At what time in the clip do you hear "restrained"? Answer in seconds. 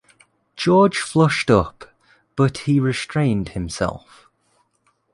2.79-3.49